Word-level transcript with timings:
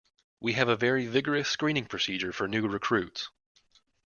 We 0.39 0.53
have 0.53 0.67
a 0.67 0.75
very 0.75 1.05
vigorous 1.05 1.47
screening 1.47 1.85
procedure 1.85 2.31
for 2.33 2.47
new 2.47 2.67
recruits. 2.67 3.29